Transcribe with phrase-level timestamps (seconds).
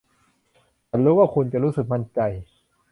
[0.89, 2.19] ฉันรู้ว่าคุณจะรู้สึกมั่นใจ